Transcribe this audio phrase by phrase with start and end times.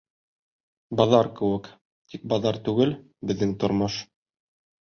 [1.01, 1.69] Баҙар кеүек,
[2.15, 2.97] тик баҙар түгел,
[3.33, 4.03] беҙҙең тормош.